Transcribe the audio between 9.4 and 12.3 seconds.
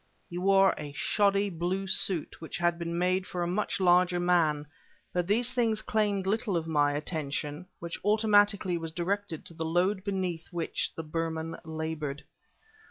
to the load beneath which the Burman labored.